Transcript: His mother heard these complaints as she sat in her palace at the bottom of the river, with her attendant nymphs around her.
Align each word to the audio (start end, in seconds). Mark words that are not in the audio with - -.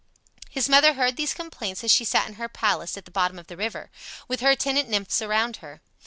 His 0.49 0.67
mother 0.67 0.95
heard 0.95 1.15
these 1.15 1.35
complaints 1.35 1.83
as 1.83 1.91
she 1.91 2.05
sat 2.05 2.27
in 2.27 2.33
her 2.41 2.49
palace 2.49 2.97
at 2.97 3.05
the 3.05 3.11
bottom 3.11 3.37
of 3.37 3.45
the 3.45 3.55
river, 3.55 3.91
with 4.27 4.39
her 4.39 4.49
attendant 4.49 4.89
nymphs 4.89 5.21
around 5.21 5.57
her. 5.57 5.79